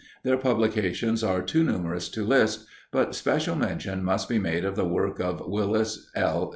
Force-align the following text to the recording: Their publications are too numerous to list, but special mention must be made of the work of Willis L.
Their 0.23 0.37
publications 0.37 1.23
are 1.23 1.43
too 1.43 1.63
numerous 1.63 2.09
to 2.09 2.25
list, 2.25 2.65
but 2.91 3.13
special 3.13 3.55
mention 3.55 4.03
must 4.03 4.27
be 4.27 4.39
made 4.39 4.65
of 4.65 4.75
the 4.75 4.87
work 4.87 5.19
of 5.19 5.43
Willis 5.47 6.09
L. 6.15 6.49